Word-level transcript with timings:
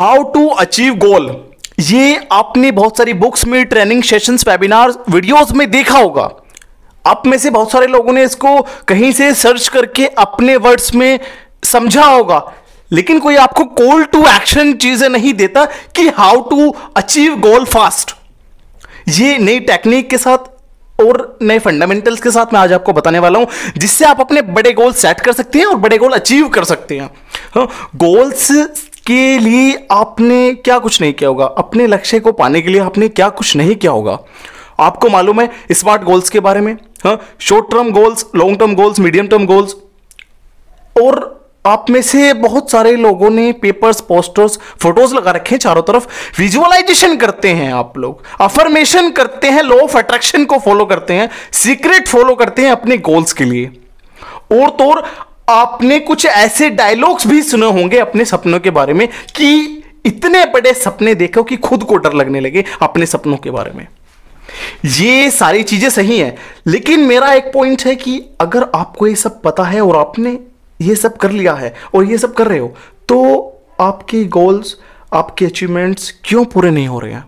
How 0.00 0.22
to 0.22 0.46
achieve 0.50 0.94
गोल 0.94 1.26
ये 1.80 2.16
आपने 2.32 2.70
बहुत 2.70 2.98
सारी 2.98 3.12
बुक्स 3.12 3.44
में 3.46 3.64
ट्रेनिंग 3.66 4.02
सेशंस 4.02 4.46
वेबिनार 4.48 4.90
वीडियोस 5.10 5.52
में 5.52 5.70
देखा 5.70 5.98
होगा। 5.98 6.28
आप 7.04 7.22
में 7.26 7.36
से 7.38 7.50
बहुत 7.50 7.72
सारे 7.72 7.86
लोगों 7.86 8.12
ने 8.12 8.24
इसको 8.24 8.60
कहीं 8.88 9.10
से 9.12 9.32
सर्च 9.34 9.68
करके 9.68 10.06
अपने 10.18 10.56
वर्ड्स 10.56 10.94
में 10.94 11.18
समझा 11.64 12.04
होगा। 12.04 12.42
लेकिन 12.90 13.20
कोई 13.20 13.36
आपको 13.36 13.64
कॉल 13.80 14.04
टू 14.04 14.20
एक्शन 14.26 14.72
चीज़ें 14.74 15.08
नहीं 15.08 15.32
देता 15.34 15.64
कि 15.96 16.08
how 16.08 16.40
to 16.50 16.70
achieve 16.96 17.36
goal 17.40 17.64
fast 17.64 18.14
ये 19.08 19.36
नई 19.38 19.60
टेक्निक 19.62 20.10
के 20.10 20.18
साथ 20.18 21.00
और 21.00 21.38
नए 21.42 21.58
फंडामेंटल्स 21.58 22.20
के 22.20 22.30
साथ 22.30 22.52
मैं 22.52 22.60
आज 22.60 22.72
आपको 22.72 22.92
बताने 22.92 23.18
वाला 23.18 23.38
हूँ 23.38 23.48
जिससे 23.78 24.04
आप 24.04 24.20
अपने 24.20 24.42
बड़े 24.42 24.72
गोल 24.72 24.92
सेट 24.94 25.20
कर 25.20 25.32
सकते 25.32 25.58
हैं 25.58 25.66
और 25.66 25.76
बड़े 25.78 25.98
गोल 25.98 26.12
अचीव 26.12 26.48
कर 26.48 26.64
सकते 26.64 26.98
हैं। 26.98 27.10
हाँ, 27.54 27.66
गोल्स 27.96 28.50
के 29.06 29.38
लिए 29.38 29.86
आपने 29.92 30.54
क्या 30.54 30.78
कुछ 30.78 31.00
नहीं 31.00 31.12
किया 31.12 31.28
होगा? 31.30 31.44
अपने 31.44 31.86
लक्ष्य 31.86 32.20
को 32.20 32.32
पाने 32.32 32.60
के 32.62 32.70
लिए 32.70 32.80
आपने 32.80 33.08
क्या 33.08 33.28
कुछ 33.28 33.56
नहीं 33.56 33.74
किया 33.76 33.92
होगा? 33.92 34.18
आपको 34.80 35.08
मालूम 35.08 35.40
है 35.40 35.50
स्मार्ट 35.72 36.02
गोल्स 36.02 36.30
के 36.30 36.40
बारे 36.40 36.60
में? 36.60 36.76
हाँ 37.04 37.20
short 37.38 37.70
term 37.70 37.90
goals 37.90 38.26
long 38.36 38.58
term 38.58 38.74
goals 38.74 39.00
medium 39.00 39.26
term 39.26 39.46
goals 39.46 39.74
और 41.02 41.34
आप 41.66 41.90
में 41.90 42.02
से 42.02 42.32
बहुत 42.34 42.70
सारे 42.70 42.96
लोगों 42.96 43.30
ने 43.30 43.52
पेपर्स 43.52 44.00
पोस्टर्स 44.00 44.58
फ़ोटोज़ 44.82 45.14
लगा 45.14 45.30
रखे 45.30 45.54
हैं 45.54 45.58
चारों 45.58 45.82
तरफ़। 45.82 46.06
विजुअलाइजेशन 46.38 47.16
करते 47.16 47.48
हैं 47.48 47.72
आप 47.72 47.98
लोग। 47.98 48.22
अफर्मेशन 48.40 49.10
करते 49.10 49.50
हैं 49.50 49.62
लॉ 49.62 49.78
ऑफ़ 49.78 49.96
अट्रैक्शन 49.98 50.44
को 50.44 50.58
फॉलो 50.58 50.84
करते 50.84 51.14
हैं। 51.14 51.28
सीक्रेट 51.52 52.08
फॉलो 52.08 52.34
करते 52.34 52.62
हैं 52.62 52.70
अपने 52.70 52.98
गोल्स 52.98 53.32
के 53.32 53.44
लिए। 53.44 53.66
और 54.52 54.70
तो 54.70 54.90
और 54.90 55.04
आपने 55.48 55.98
कुछ 56.00 56.26
ऐसे 56.26 56.70
डायलॉग्स 56.70 57.26
भी 57.26 57.42
सुने 57.42 57.66
होंगे 57.66 57.98
अपने 57.98 58.24
सपनों 58.24 58.60
के 58.60 58.70
बारे 58.70 58.92
में 58.92 59.08
कि 59.08 59.82
इतने 60.06 60.44
बड़े 60.44 60.72
सपने 60.74 61.14
देखो 61.14 61.42
कि 61.42 61.56
खुद 61.56 61.84
को 61.84 61.96
डर 61.96 62.12
लगने 62.12 62.40
लगे 62.40 62.64
अपने 62.82 63.06
सपनों 63.06 63.36
के 63.36 63.50
बारे 63.50 63.70
में। 63.70 63.86
ये 64.84 65.30
सारी 65.30 65.62
चीज़ें 65.62 65.88
सही 65.90 66.18
हैं, 66.18 66.36
लेकिन 66.66 67.00
मेरा 67.00 67.32
एक 67.32 67.50
पॉइंट 67.54 67.82
है 67.82 67.96
कि 67.96 68.22
अगर 68.40 68.70
आपको 68.74 69.06
ये 69.06 69.14
सब 69.14 69.40
पता 69.42 69.64
है 69.64 69.80
और 69.80 69.96
आपने 69.96 70.38
ये 70.80 70.94
सब 70.96 71.16
कर 71.16 71.30
लिया 71.30 71.54
है 71.54 71.74
और 71.94 72.04
ये 72.04 72.18
सब 72.18 72.34
कर 72.34 72.46
रहे 72.46 72.58
हो 72.58 72.74
तो 73.08 73.18
आपके 73.80 74.24
गोल्स 74.24 74.76
आपके 75.12 75.46
अचीवमेंट्स 75.46 76.20
क्यों 76.24 76.44
पूरे 76.44 76.70
नहीं 76.70 76.88
हो 76.88 76.98
रहे 76.98 77.12
हैं? 77.12 77.24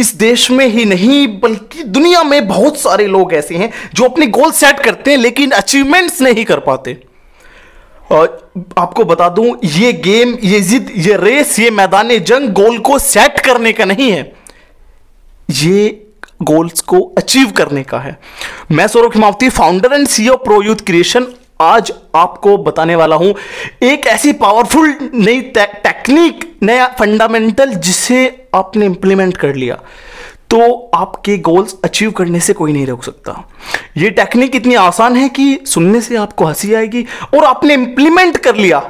इस 0.00 0.14
देश 0.16 0.50
में 0.50 0.66
ही 0.66 0.84
नहीं, 0.84 1.26
बल्कि 1.40 1.82
दुनिया 1.84 2.22
में 2.22 2.46
बहुत 2.48 2.78
सारे 2.80 3.06
लोग 3.06 3.32
ऐसे 3.34 3.56
हैं 3.56 3.70
जो 3.94 4.04
अपने 4.04 4.26
गोल 4.28 4.50
सेट 4.52 4.80
करते 4.80 5.10
हैं, 5.10 5.18
लेकिन 5.18 5.50
अचीवमेंट्स 5.52 6.20
नहीं 6.22 6.44
कर 6.44 6.58
पाते। 6.60 6.92
आपको 8.78 9.04
बता 9.04 9.28
दूँ, 9.28 9.56
ये 9.64 9.92
गेम 9.94 10.36
ये 10.44 10.60
जिद, 10.60 10.92
ये 10.96 11.16
रेस 11.16 11.58
ये 11.58 11.70
मैदान, 11.70 12.18
जंग 12.18 12.48
गोल 12.54 12.78
को 12.78 12.98
सेट 13.00 13.40
करने 13.40 13.72
का 13.72 13.84
नहीं 13.84 14.10
है। 14.12 14.32
ये 15.52 16.00
गोल्स 16.42 16.80
को 16.80 17.00
अचीव 17.18 17.50
करने 17.50 17.82
का 17.82 17.98
है। 17.98 18.18
मैं 18.70 18.86
Saurabh 18.86 19.14
Himawati 19.14 19.48
founder 19.50 19.92
and 19.92 20.06
CEO 20.08 20.36
pro 20.36 20.60
youth 20.62 20.84
creation 20.86 21.26
आज 21.64 21.92
आपको 22.14 22.56
बताने 22.58 22.94
वाला 22.96 23.16
हूँ, 23.16 23.34
एक 23.82 24.06
ऐसी 24.06 24.32
पावरफुल 24.34 25.10
नई 25.14 25.40
टेक्निक 25.56 26.44
नया 26.62 26.86
फंडामेंटल 26.98 27.74
जिसे 27.76 28.48
आपने 28.54 28.86
इंप्लीमेंट 28.86 29.36
कर 29.36 29.54
लिया 29.54 29.78
तो 30.50 30.90
आपके 30.94 31.36
गोल्स 31.38 31.76
अचीव 31.84 32.10
करने 32.10 32.40
से 32.40 32.52
कोई 32.52 32.72
नहीं 32.72 32.86
रोक 32.86 33.04
सकता। 33.04 33.32
ये 33.96 34.10
टेक्निक 34.10 34.56
इतनी 34.56 34.74
आसान 34.74 35.16
है 35.16 35.28
कि 35.28 35.58
सुनने 35.66 36.00
से 36.00 36.16
आपको 36.16 36.44
हँसी 36.44 36.72
आएगी 36.74 37.04
और 37.34 37.44
आपने 37.44 37.74
इंप्लीमेंट 37.74 38.36
कर 38.36 38.56
लिया। 38.56 38.82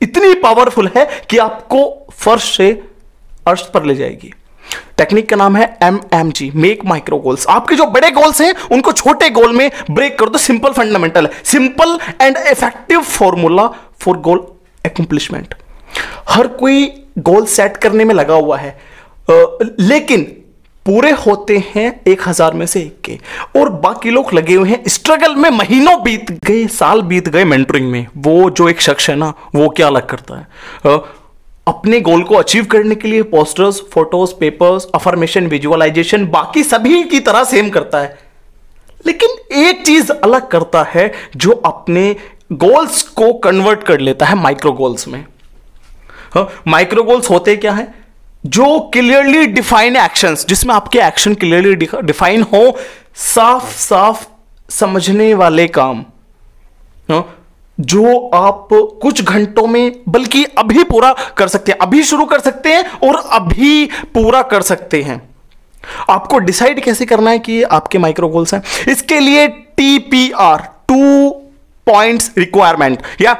इतनी 0.00 0.34
पावरफुल 0.34 0.90
है 0.96 1.08
कि 1.30 1.38
आपको 1.38 1.82
फर्श 2.14 2.56
से 2.56 2.70
अर्श 3.46 3.62
पर 3.74 3.84
ले 3.84 3.94
जाएगी। 3.94 4.32
टेक्निक 4.98 5.28
का 5.28 5.36
नाम 5.36 5.56
है 5.56 5.66
M 5.82 6.00
M 6.14 6.30
G 6.30 6.50
make 6.54 6.84
micro 6.84 7.18
goals 7.18 7.46
आपके 7.50 7.76
जो 7.76 7.86
बड़े 7.88 8.10
गोल्स 8.10 8.40
हैं 8.40 8.52
उनको 8.72 8.92
छोटे 8.92 9.30
गोल 9.30 9.56
में 9.56 9.70
ब्रेक 9.90 10.18
कर 10.18 10.28
दो 10.28 10.38
सिंपल 10.38 10.72
फंडामेंटल 10.72 11.26
है. 11.26 11.42
Simple 11.44 11.98
and 12.20 12.36
effective 12.36 13.00
formula 13.00 13.66
for 14.00 14.18
goal 14.18 14.46
accomplishment 14.84 15.54
हर 16.28 16.46
कोई 16.60 16.86
गोल 17.18 17.46
सेट 17.46 17.76
करने 17.76 18.04
में 18.04 18.14
लगा 18.14 18.34
हुआ 18.34 18.58
है 18.58 18.70
आ, 19.30 19.42
लेकिन 19.80 20.22
पूरे 20.86 21.10
होते 21.16 21.56
हैं 21.66 21.84
एक 22.08 22.28
हज़ार 22.28 22.54
में 22.54 22.64
से 22.66 22.80
एक 22.80 23.00
के 23.04 23.18
और 23.58 23.68
बाकी 23.82 24.10
लोग 24.10 24.32
लगे 24.34 24.54
हुए 24.54 24.68
हैं. 24.68 24.82
स्ट्रगल 24.88 25.34
में 25.34 25.48
महीनों 25.50 26.02
बीत 26.02 26.30
गए 26.46 26.66
साल 26.68 27.02
बीत 27.02 27.28
गए 27.28 27.44
मेंटरिंग 27.44 27.90
में. 27.90 28.06
वो 28.16 28.50
जो 28.50 28.68
एक 28.68 28.80
शख्स 28.80 29.08
है 29.10 29.16
ना 29.16 29.32
वो 29.54 29.68
क्या 29.68 29.86
अलग 29.86 30.06
करता 30.06 30.38
है? 30.38 30.96
अपने 31.66 32.00
गोल 32.00 32.22
को 32.22 32.34
अचीव 32.34 32.64
करने 32.64 32.94
के 32.94 33.08
लिए 33.08 33.22
posters 33.22 33.80
photos 33.92 34.34
papers 34.40 34.86
affirmation 34.94 35.46
visualisation 35.46 36.26
बाकी 36.26 36.62
सभी 36.62 37.02
की 37.04 37.20
तरह 37.20 37.44
सेम 37.44 37.68
करता 37.70 37.98
है। 37.98 38.18
लेकिन 39.06 39.30
एक 39.56 39.86
चीज़ 39.86 40.12
अलग 40.12 40.48
करता 40.48 40.82
है 40.82 41.12
जो 41.36 41.50
अपने 41.50 42.16
गोल्स 42.52 43.02
को 43.02 43.32
कन्वर्ट 43.32 43.82
कर 43.82 44.00
लेता 44.00 44.26
है 44.26 44.34
माइक्रो 44.34 44.72
गोल्स 44.72 45.08
में। 45.08 45.24
माइक्रो 46.66 47.02
गोल्स 47.02 47.30
होते 47.30 47.56
क्या 47.56 47.72
है? 47.72 47.94
जो 48.46 48.90
क्लियरली 48.92 49.46
डिफाइन 49.46 49.96
एक्शंस 49.96 50.46
जिसमें 50.46 50.74
आपके 50.74 50.98
एक्शन 50.98 51.34
क्लियरली 51.34 51.74
डिफाइन 52.02 52.42
हो 52.42 52.76
साफ़ 53.16 53.72
साफ़ 53.72 54.26
समझने 54.70 55.34
वाले 55.34 55.68
काम। 55.68 56.04
हा? 57.10 57.41
जो 57.78 58.30
आप 58.34 58.68
कुछ 58.72 59.22
घंटों 59.22 59.66
में, 59.66 59.92
बल्कि 60.08 60.44
अभी 60.58 60.84
पूरा 60.84 61.14
कर 61.36 61.48
सकते 61.48 61.72
हैं, 61.72 61.78
अभी 61.78 62.02
शुरू 62.02 62.24
कर 62.24 62.40
सकते 62.40 62.68
हैं 62.68 62.84
और 63.00 63.16
अभी 63.32 63.84
पूरा 64.14 64.42
कर 64.42 64.62
सकते 64.62 65.02
हैं। 65.02 65.20
आपको 66.10 66.38
डिसाइड 66.38 66.82
कैसे 66.84 67.06
करना 67.06 67.30
है 67.30 67.38
कि 67.38 67.62
आपके 67.62 67.98
माइक्रो 67.98 68.28
गोल्स 68.28 68.54
हैं? 68.54 68.62
इसके 68.88 69.20
लिए 69.20 69.46
टीपीआर 69.48 70.68
टू 70.88 71.30
पॉइंट्स 71.86 72.30
रिक्वायरमेंट 72.38 73.02
या 73.20 73.32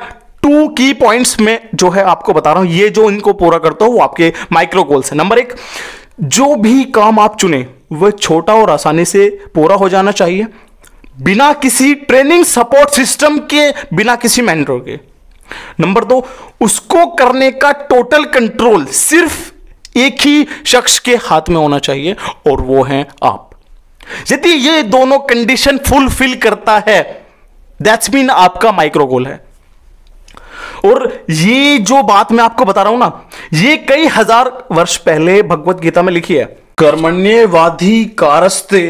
टू 0.43 0.67
की 0.69 0.93
पॉइंट्स 0.95 1.39
में 1.41 1.69
जो 1.75 1.91
है 1.91 2.03
आपको 2.05 2.33
बता 2.33 2.53
रहा 2.53 2.63
हूँ, 2.63 2.71
ये 2.71 2.89
जो 2.89 3.09
इनको 3.11 3.33
पूरा 3.33 3.59
करता 3.59 3.85
हो 3.85 3.91
वो 3.93 4.01
आपके 4.01 4.33
माइक्रो 4.53 4.83
गोल्स 4.85 5.13
है। 5.13 5.19
नंबर 5.19 5.39
एक, 5.39 5.55
जो 6.21 6.55
भी 6.57 6.85
काम 6.87 7.19
आप 7.21 7.37
चुने, 7.37 7.67
वह 7.93 8.11
छोटा 8.11 8.55
और 8.55 8.71
आसानी 8.71 9.05
से 9.05 9.29
पूरा 9.55 9.77
हो 9.77 9.89
जाना 9.89 10.11
चाहिए। 10.13 10.47
बिना 11.15 11.53
किसी 11.53 11.95
ट्रेनिंग 11.95 12.45
सपोर्ट 12.45 12.91
सिस्टम 12.91 13.39
के, 13.53 13.71
बिना 13.95 14.17
किसी 14.17 14.43
मेंटर 14.43 14.79
के। 14.79 14.99
नंबर 15.81 16.05
दो, 16.05 16.27
उसको 16.61 17.07
करने 17.17 17.51
का 17.51 17.73
टोटल 17.89 18.25
कंट्रोल 18.25 18.85
सिर्फ़ 18.87 19.99
एक 19.99 20.21
ही 20.21 20.47
शख्स 20.67 20.99
के 20.99 21.17
हाथ 21.23 21.49
में 21.49 21.57
होना 21.57 21.79
चाहिए, 21.79 22.17
और 22.47 22.61
वो 22.61 22.83
है 22.83 23.07
आप। 23.23 23.51
यदि 24.33 24.51
ये 24.51 24.83
दोनों 24.83 25.19
कंडीशन 25.19 25.79
फुलफिल 25.79 26.35
करता 26.37 26.83
है 26.89 27.03
दैट्स 27.81 28.11
मीन 28.15 28.31
आपका 28.31 28.73
माइक्रो 28.73 29.07
गोल 29.07 29.27
है। 29.27 29.41
और 30.85 31.25
ये 31.31 31.79
जो 31.81 32.03
बात 32.03 32.33
मैं 32.33 32.45
आपको 32.45 32.65
बता 32.65 32.83
रहा 32.83 32.93
हूँ 32.93 33.01
ना, 33.01 33.29
ये 33.55 33.77
कई 33.79 34.07
हज़ार 34.07 34.53
वर्ष 34.73 34.97
पहले 34.97 35.43
भगवत 35.45 35.81
गीता 35.81 36.03
में 36.03 36.13
लिखी 36.13 36.35
है। 36.35 36.45
कर्मण्यवाधी 36.79 38.05
कारस्ते 38.19 38.83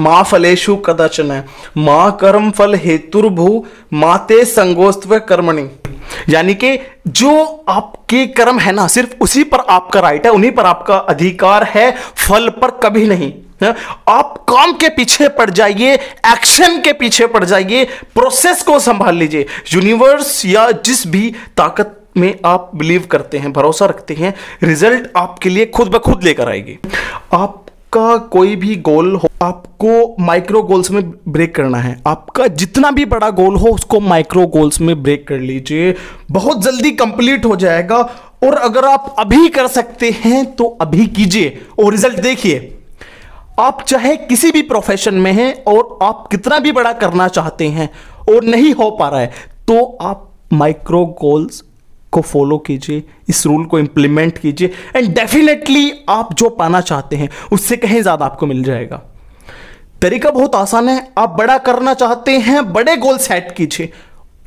माँ 0.00 0.24
फलेशु 0.24 0.76
कदाचन 0.76 1.30
है 1.30 1.46
माँ 1.76 2.16
कर्म 2.20 2.50
फल 2.50 2.74
हेतुर्भु 2.74 3.64
माते 3.92 4.44
संगोस्तव 4.44 5.18
कर्मणि। 5.18 5.68
यानी 6.28 6.54
कि 6.54 6.78
जो 7.08 7.64
आपके 7.68 8.26
कर्म 8.26 8.58
है 8.58 8.72
ना, 8.72 8.86
सिर्फ़ 8.86 9.10
उसी 9.20 9.44
पर 9.44 9.58
आपका 9.58 10.00
राइट 10.00 10.26
है, 10.26 10.32
उन्हीं 10.32 10.50
पर 10.50 10.66
आपका 10.66 10.96
अधिकार 10.96 11.64
है, 11.64 11.90
फल 12.16 12.48
पर 12.48 12.70
कभी 12.70 13.06
नहीं। 13.06 13.32
है? 13.62 13.74
आप 14.08 14.44
काम 14.48 14.72
के 14.72 14.88
पीछे 14.88 15.28
पड़ 15.28 15.50
जाइए 15.50 15.94
एक्शन 16.32 16.80
के 16.80 16.92
पीछे 16.92 17.26
पड़ 17.26 17.44
जाइए 17.44 17.84
प्रोसेस 18.14 18.62
को 18.62 18.78
संभाल 18.78 19.16
लीजिए। 19.16 19.46
यूनिवर्स 19.74 20.46
या 20.46 20.70
जिस 20.70 21.06
भी 21.06 21.34
ताकत 21.56 22.00
में 22.16 22.38
आप 22.44 22.70
बिलीव 22.74 23.06
करते 23.10 23.38
हैं, 23.38 23.52
भरोसा 23.52 23.86
रखते 23.86 24.14
हैं 24.14 24.34
रिज़ल्ट 24.62 25.08
आपके 25.16 25.48
लिए 25.48 25.66
खुद 25.66 25.88
ब 25.88 25.98
खुद 25.98 26.24
लेकर 26.24 26.48
आएगी। 26.48 26.78
आपका 27.32 28.16
कोई 28.16 28.56
भी 28.56 28.76
गोल 28.76 29.14
हो 29.14 29.28
आपको 29.42 30.16
माइक्रो 30.20 30.62
गोल्स 30.62 30.90
में 30.90 31.02
ब्रेक 31.28 31.54
करना 31.54 31.78
है। 31.78 31.96
आपका 32.06 32.46
जितना 32.46 32.90
भी 32.90 33.04
बड़ा 33.04 33.28
गोल 33.30 33.56
हो, 33.56 33.68
उसको 33.68 34.00
माइक्रो 34.00 34.46
गोल्स 34.46 34.80
में 34.80 35.02
ब्रेक 35.02 35.26
कर 35.28 35.38
लीजिए। 35.38 35.94
बहुत 36.30 36.62
जल्दी 36.62 36.90
कंप्लीट 36.92 37.44
हो 37.44 37.56
जाएगा। 37.56 37.96
और 38.44 38.54
अगर 38.54 38.84
आप 38.84 39.14
अभी 39.18 39.48
कर 39.48 39.66
सकते 39.68 40.10
हैं 40.14 40.44
तो 40.54 40.64
अभी 40.80 41.06
कीजिए। 41.08 41.60
और 41.78 41.92
रिज़ल्ट 41.92 42.20
देखिए। 42.20 42.72
आप 43.60 43.82
चाहे 43.82 44.16
किसी 44.16 44.50
भी 44.50 44.62
प्रोफेशन 44.62 45.14
में 45.14 45.32
हैं, 45.32 45.52
और 45.64 45.98
आप 46.02 46.26
कितना 46.30 46.58
भी 46.58 46.72
बड़ा 46.72 46.92
करना 46.94 47.28
चाहते 47.28 47.68
हैं, 47.68 47.88
और 48.28 48.44
नहीं 48.44 48.72
हो 48.74 48.90
पा 48.90 49.08
रहा 49.08 49.20
है 49.20 49.32
तो 49.68 49.84
आप 50.02 50.28
माइक्रो 50.52 51.04
गोल्स 51.20 51.62
को 52.12 52.20
फॉलो 52.22 52.58
कीजिए। 52.58 53.02
इस 53.28 53.44
रूल 53.46 53.64
को 53.64 53.78
इंप्लीमेंट 53.78 54.38
कीजिए। 54.38 54.72
एंड 54.96 55.14
डेफिनेटली 55.14 55.92
आप 56.08 56.32
जो 56.34 56.48
पाना 56.50 56.80
चाहते 56.82 57.16
हैं, 57.16 57.28
उससे 57.52 57.76
कहीं 57.76 58.00
ज़्यादा 58.02 58.24
आपको 58.24 58.46
मिल 58.46 58.62
जाएगा। 58.64 59.02
तरीका 60.02 60.30
बहुत 60.30 60.54
आसान 60.54 60.88
है। 60.88 61.12
आप 61.18 61.36
बड़ा 61.38 61.58
करना 61.58 61.94
चाहते 61.94 62.38
हैं, 62.38 62.72
बड़े 62.72 62.96
गोल 62.96 63.18
सेट 63.18 63.52
कीजिए। 63.52 63.92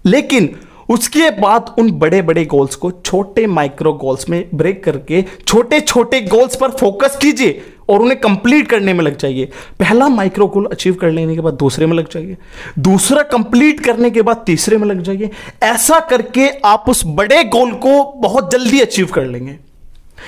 लेकिन 0.05 0.55
उसके 0.89 1.29
बाद 1.31 1.75
उन 1.79 1.91
बड़े 1.91 2.21
बड़े 2.21 2.45
गोल्स 2.45 2.75
को 2.75 2.91
छोटे 2.91 3.47
माइक्रो 3.47 3.93
गोल्स 3.93 4.29
में 4.29 4.49
ब्रेक 4.55 4.83
करके 4.83 5.25
छोटे 5.47 5.79
छोटे 5.79 6.21
गोल्स 6.21 6.55
पर 6.55 6.71
फोकस 6.71 7.17
कीजिए 7.21 7.61
और 7.89 8.01
उन्हें 8.01 8.19
कंप्लीट 8.19 8.67
करने 8.67 8.93
में 8.93 9.03
लग 9.03 9.17
जाइए। 9.17 9.45
पहला 9.79 10.07
माइक्रो 10.07 10.47
गोल 10.47 10.65
अचीव 10.65 10.93
कर 10.93 11.11
लेने 11.11 11.35
के 11.35 11.41
बाद 11.41 11.53
दूसरे 11.53 11.85
में 11.85 11.97
लग 11.97 12.09
जाइए। 12.11 12.37
दूसरा 12.79 13.23
कंप्लीट 13.23 13.79
करने 13.79 14.09
के 14.09 14.21
बाद 14.21 14.43
तीसरे 14.45 14.77
में 14.77 14.87
लग 14.87 15.01
जाइए। 15.01 15.29
ऐसा 15.63 15.99
करके 15.99 16.49
आप 16.49 16.85
उस 16.87 17.01
बड़े 17.05 17.43
गोल 17.43 17.71
को 17.71 18.03
बहुत 18.03 18.51
जल्दी 18.51 18.79
अचीव 18.79 19.05
कर 19.05 19.25
लेंगे। 19.25 19.68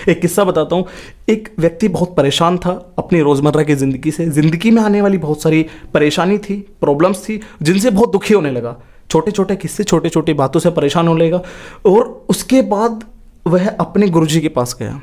एक 0.09 0.21
किस्सा 0.21 0.43
बताता 0.43 0.75
हूँ। 0.75 0.85
एक 1.29 1.49
व्यक्ति 1.59 1.87
बहुत 1.89 2.15
परेशान 2.15 2.57
था 2.57 2.71
अपनी 2.99 3.21
रोज़मर्रा 3.21 3.63
की 3.63 3.75
ज़िंदगी 3.75 4.11
से। 4.11 4.25
ज़िंदगी 4.27 4.71
में 4.71 4.81
आने 4.81 5.01
वाली 5.01 5.17
बहुत 5.17 5.41
सारी 5.41 5.65
परेशानी 5.93 6.37
थी 6.39 6.55
प्रॉब्लम्स 6.81 7.23
थी, 7.23 7.39
जिनसे 7.61 7.89
बहुत 7.91 8.11
दुखी 8.11 8.33
होने 8.33 8.51
लगा। 8.51 8.75
छोटे 9.09 9.31
छोटे 9.31 9.55
किस्से 9.55 9.83
छोटे 9.83 10.09
छोटे 10.09 10.33
बातों 10.33 10.59
से 10.59 10.69
परेशान 10.71 11.07
होने 11.07 11.27
लगा 11.27 11.41
और 11.85 12.25
उसके 12.29 12.61
बाद 12.63 13.03
वह 13.45 13.67
अपने 13.69 14.07
गुरुजी 14.09 14.41
के 14.41 14.49
पास 14.49 14.75
गया। 14.79 14.99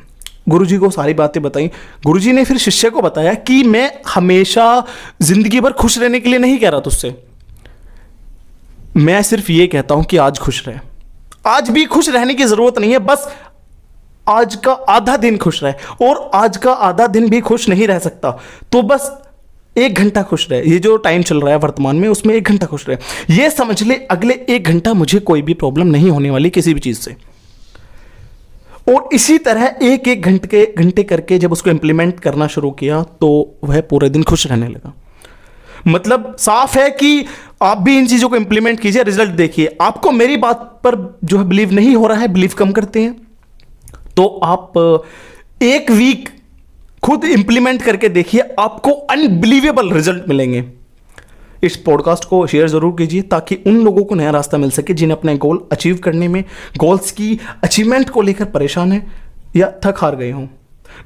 गुरुजी 0.49 0.77
को 0.79 0.91
सारी 0.91 1.15
बातें 1.15 1.43
बताई। 1.43 1.67
गुरुजी 2.07 2.33
ने 2.33 2.45
फिर 2.45 2.59
शिष्य 2.59 2.91
को 2.91 3.01
बताया 3.03 3.35
कि 3.35 3.63
मैं 3.65 3.91
हमेशा 4.09 4.85
ज़िंदगी 5.23 5.61
भर 5.61 5.73
खुश 5.75 5.99
रहने 5.99 6.21
के 6.21 6.29
लिए 6.29 6.39
नहीं 6.39 6.59
कह 6.59 6.69
रहा 6.69 6.81
तुझसे। 6.81 7.15
मैं 8.97 9.23
सिर्फ़ 9.23 9.51
ये 9.53 9.67
कहता 9.67 9.95
हूँ 9.95 10.05
कि 10.05 10.17
आज 10.19 10.39
खुश 10.39 10.67
रहे। 10.69 10.79
आज 11.47 11.71
भी 11.71 11.85
खुश 11.87 12.09
रहने 12.09 12.35
की 12.35 12.45
ज़रूरत 12.45 12.79
नहीं 12.79 12.93
है, 12.93 12.99
बस 12.99 13.29
आज 14.29 14.55
का 14.55 14.73
आधा 14.89 15.17
दिन 15.17 15.37
खुश 15.37 15.63
रहे 15.65 16.07
और 16.07 16.31
आज 16.35 16.57
का 16.57 16.73
आधा 16.73 17.07
दिन 17.07 17.29
भी 17.31 17.41
खुश 17.41 17.69
नहीं 17.69 17.87
रह 17.87 17.99
सकता। 17.99 18.31
तो 18.73 18.83
बस 18.83 19.11
एक 19.77 19.95
घंटा 19.95 20.23
खुश 20.23 20.51
रहे। 20.51 20.63
ये 20.63 20.79
जो 20.79 20.97
टाइम 20.97 21.23
चल 21.23 21.41
रहा 21.41 21.51
है 21.51 21.59
वर्तमान 21.59 21.97
में, 21.97 22.09
उसमें 22.09 22.35
एक 22.35 22.45
घंटा 22.45 22.67
खुश 22.67 22.89
रहे। 22.89 23.35
ये 23.35 23.51
समझ 23.51 23.83
ले, 23.83 23.95
अगले 23.95 24.35
एक 24.49 24.65
घंटा 24.65 24.95
मुझे 24.95 25.19
कोई 25.21 25.43
भी 25.43 25.55
प्रॉब्लम 25.55 25.87
नहीं 25.87 26.11
होने 26.11 26.31
वाली 26.31 26.51
किसी 26.51 26.75
भी 26.75 26.81
चीज़ 26.81 26.99
से। 26.99 27.17
और 28.89 29.09
इसी 29.13 29.37
तरह 29.39 29.77
एक 29.83 30.09
एक 30.09 30.23
घंटे 30.23 30.65
घंटे 30.79 31.03
करके 31.03 31.39
जब 31.39 31.53
उसको 31.53 31.71
इंप्लीमेंट 31.71 32.21
करना 32.21 32.47
शुरू 32.47 32.71
किया 32.71 33.03
तो 33.21 33.29
वह 33.65 33.81
पूरे 33.81 34.09
दिन 34.11 34.23
खुश 34.23 34.47
रहने 34.47 34.69
लगा। 34.69 34.93
मतलब 35.87 36.35
साफ़ 36.39 36.79
है 36.79 36.91
कि 36.91 37.25
आप 37.63 37.79
भी 37.79 37.97
इन 37.99 38.07
चीज़ों 38.07 38.29
को 38.29 38.37
इंप्लीमेंट 38.37 38.81
कीजिए 38.81 39.03
रिज़ल्ट 39.03 39.31
देखिए। 39.31 39.77
आपको 39.83 40.11
मेरी 40.11 40.37
बात 40.37 40.81
पर 40.85 41.19
जो 41.25 41.39
है 41.39 41.45
बिलीव 41.45 41.73
नहीं 41.73 41.95
हो 41.97 42.07
रहा 42.07 42.19
है 42.19 42.29
बिलीव 42.29 42.53
कम 42.59 42.73
करते 42.73 43.03
हैं। 43.03 43.28
तो 44.19 44.27
आप 44.45 44.73
एक 45.63 45.91
वीक 45.91 46.29
खुद 47.03 47.25
इंप्लीमेंट 47.25 47.83
करके 47.83 48.09
देखिए, 48.09 48.41
आपको 48.59 48.91
अनबिलीवेबल 48.91 49.91
रिज़ल्ट 49.93 50.29
मिलेंगे। 50.29 50.65
इस 51.63 51.77
पॉडकास्ट 51.77 52.25
को 52.25 52.47
शेयर 52.47 52.69
ज़रूर 52.69 52.95
कीजिए 52.99 53.23
ताकि 53.23 53.55
उन 53.67 53.77
लोगों 53.85 54.05
को 54.05 54.15
नया 54.15 54.31
रास्ता 54.31 54.59
मिल 54.59 54.71
सके 54.71 54.95
जिन्हें 54.95 55.17
अपने 55.19 55.37
गोल 55.37 55.61
अचीव 55.73 55.99
करने 55.99 56.29
में 56.29 56.45
गोल्स 56.77 57.11
की 57.11 57.39
अचीवमेंट 57.65 58.11
को 58.11 58.23
लेकर 58.23 58.45
परेशान 58.45 58.93
है 58.93 59.07
या 59.57 59.73
थक 59.85 59.95
हार 59.99 60.17
गए 60.17 60.31
हों। 60.31 60.47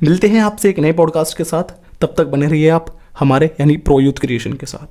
मिलते 0.02 0.28
हैं 0.28 0.40
आपसे 0.40 0.70
एक 0.70 0.78
नए 0.78 0.92
पॉडकास्ट 0.92 1.36
के 1.36 1.44
साथ। 1.44 1.76
तब 2.00 2.14
तक 2.18 2.26
बने 2.26 2.46
रहिए 2.46 2.68
आप 2.68 2.86
हमारे, 3.18 3.46
यानी 3.60 3.76
प्रो 3.76 4.00
यूथ 4.00 4.12
क्रिएशन 4.12 4.52
के 4.52 4.66
साथ। 4.66 4.86